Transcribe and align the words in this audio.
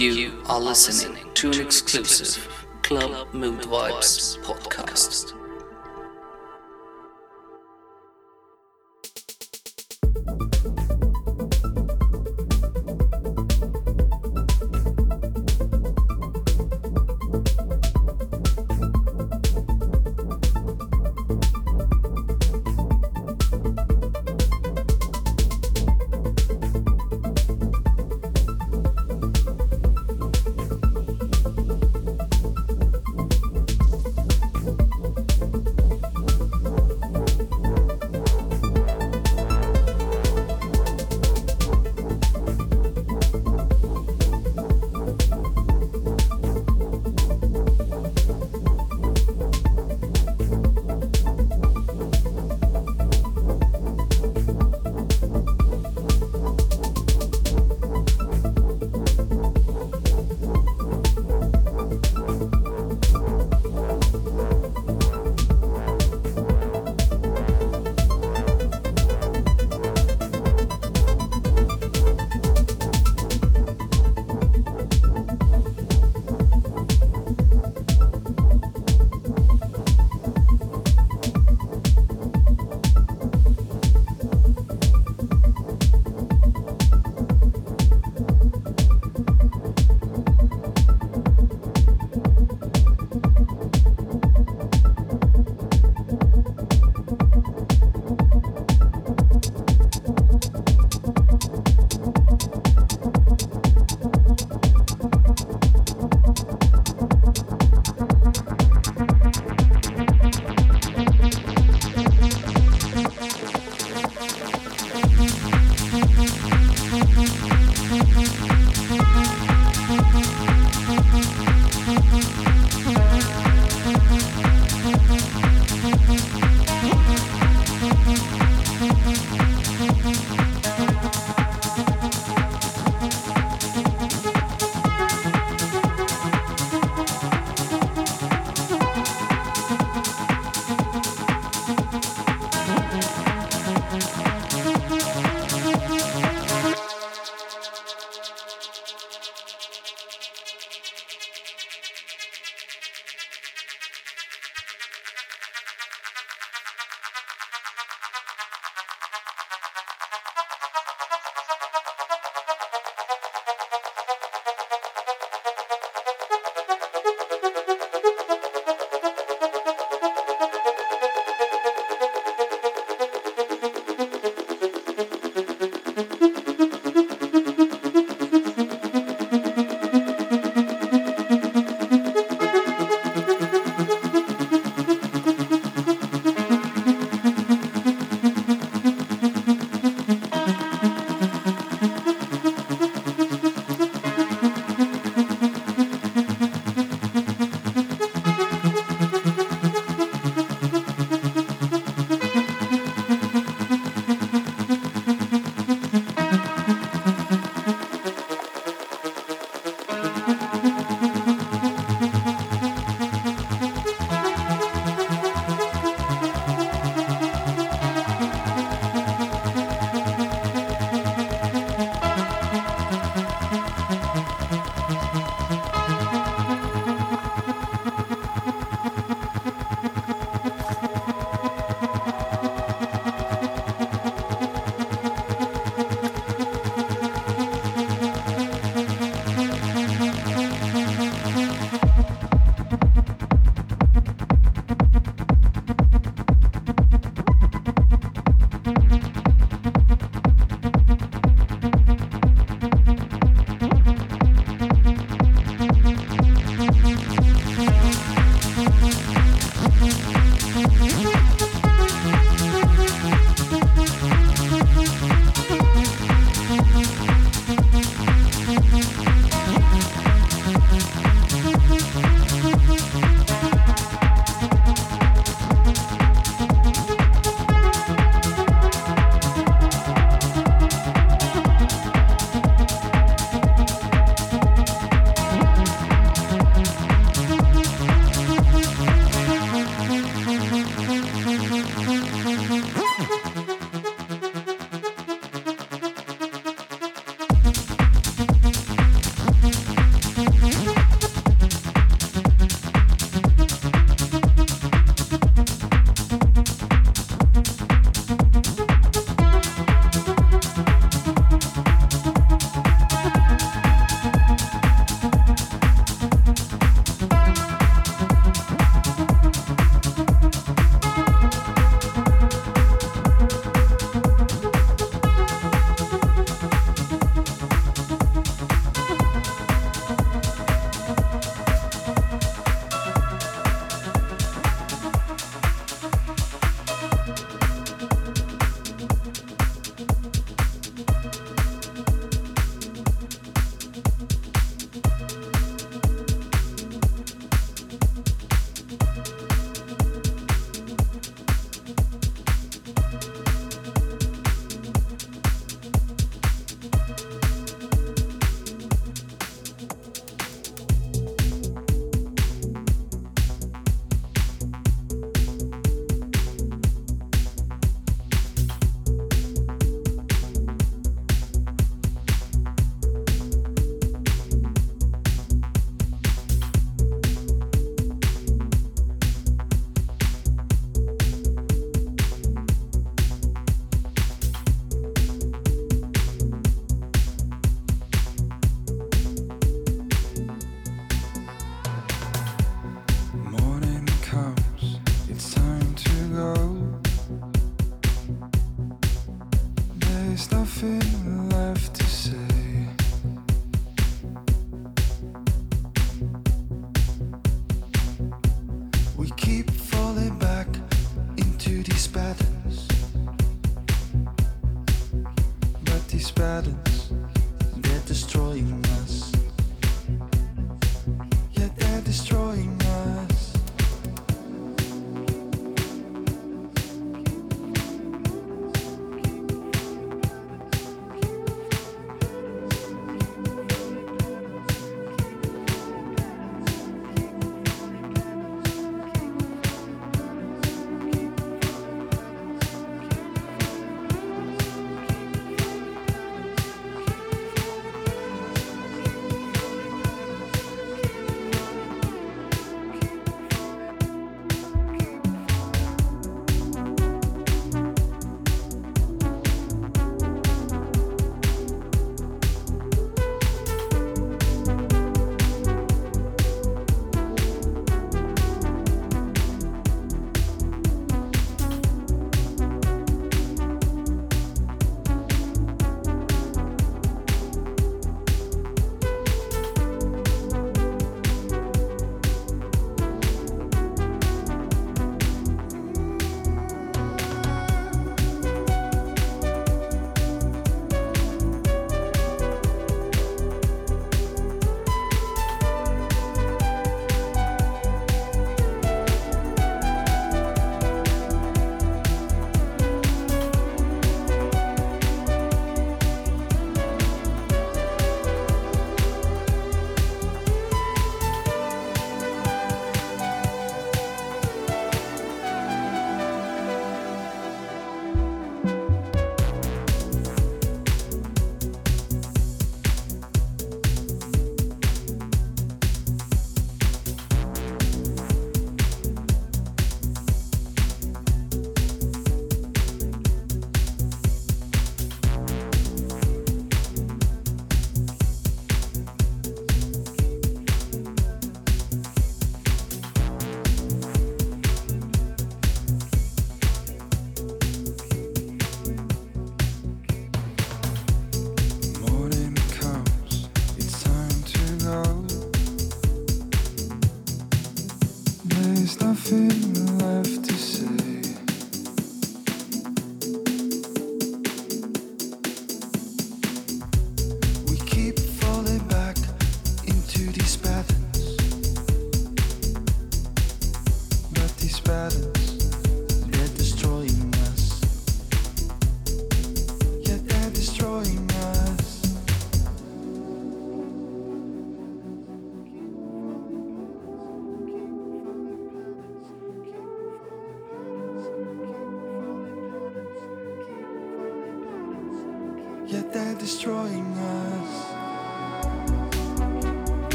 You 0.00 0.42
are 0.46 0.58
listening 0.58 1.18
to 1.34 1.50
an 1.50 1.60
exclusive 1.60 2.66
Club 2.80 3.34
Mood 3.34 3.60
Vibes 3.64 4.42
podcast. 4.42 4.59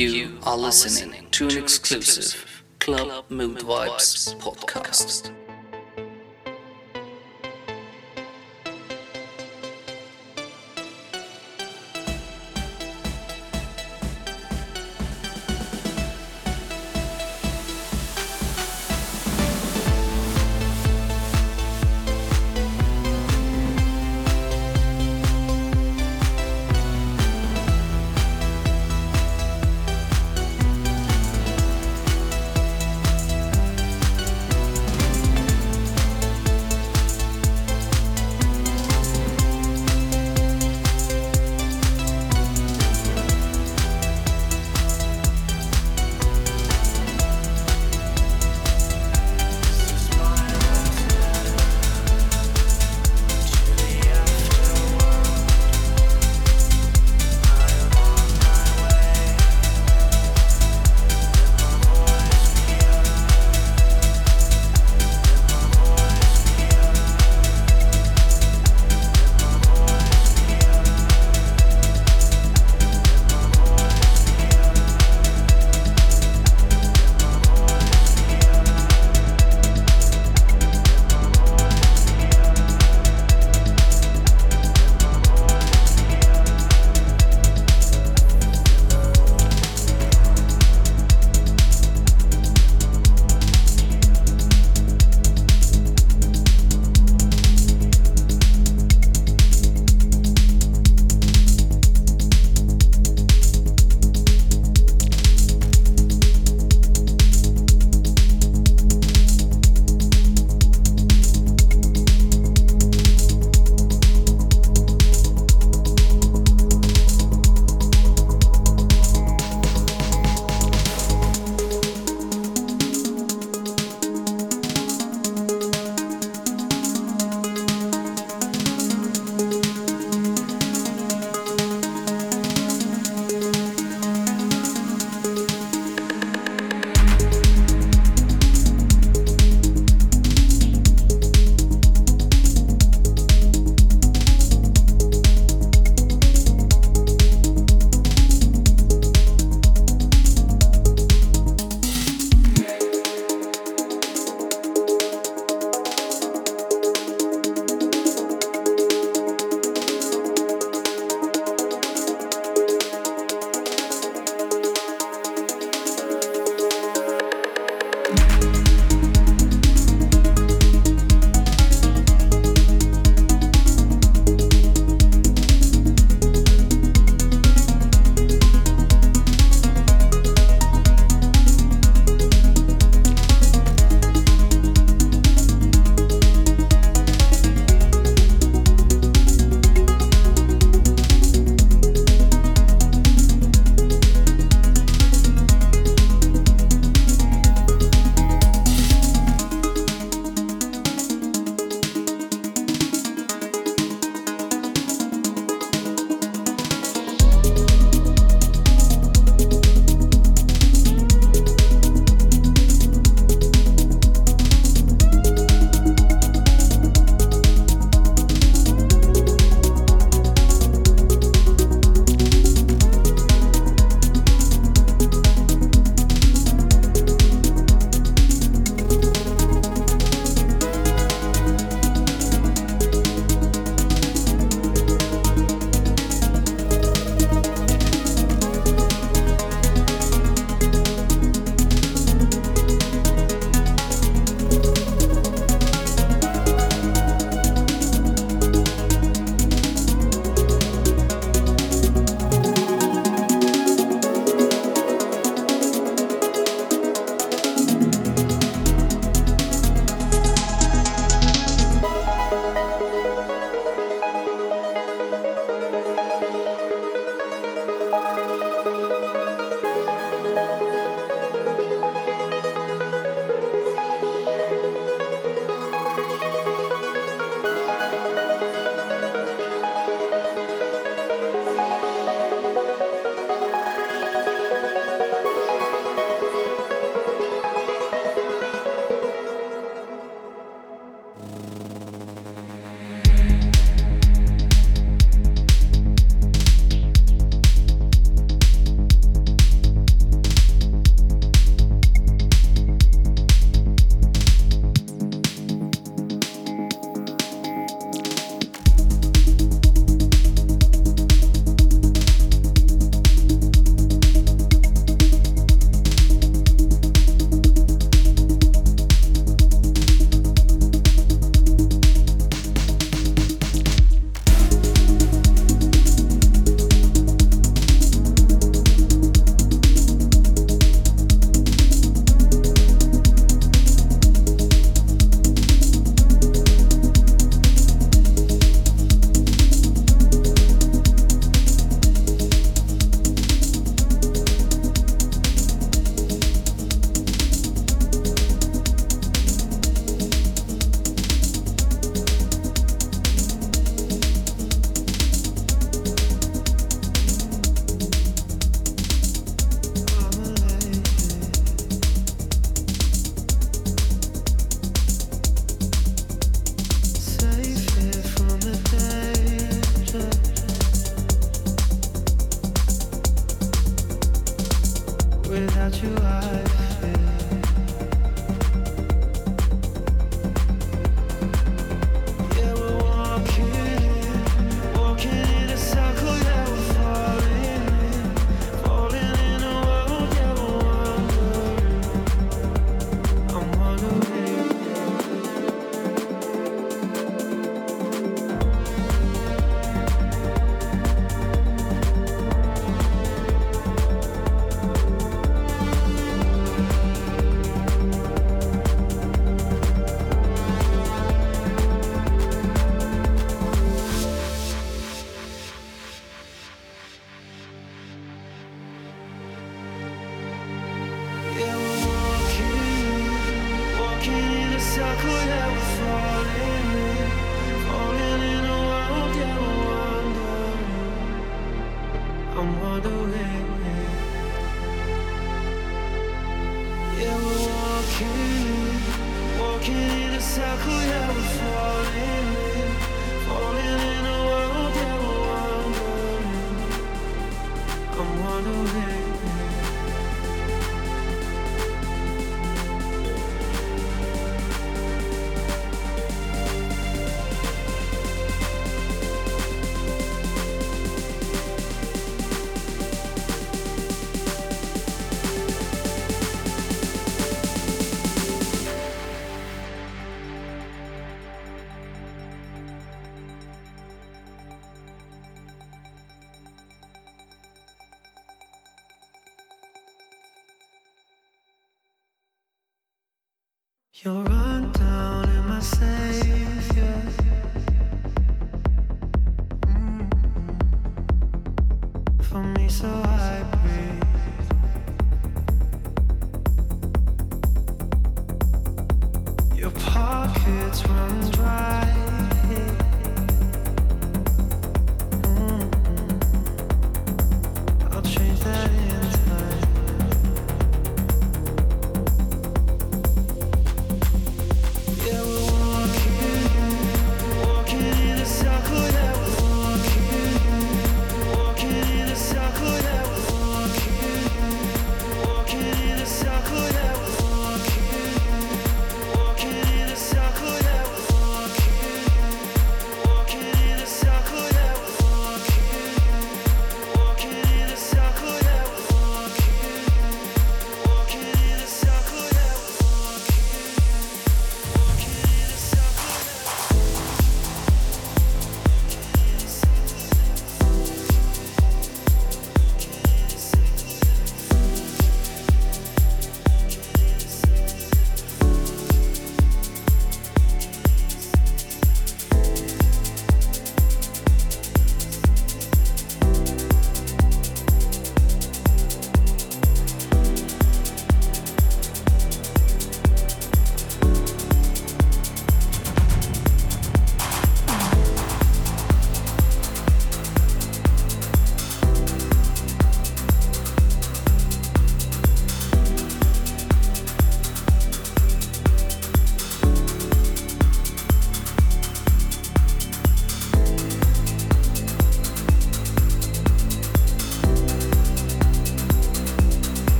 You 0.00 0.38
are 0.44 0.56
listening 0.56 1.28
to 1.32 1.48
an 1.48 1.58
exclusive 1.58 2.64
Club 2.78 3.26
Mood 3.28 3.58
Vibes 3.58 4.34
podcast. 4.38 5.30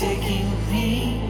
taking 0.00 0.48
me. 0.72 1.29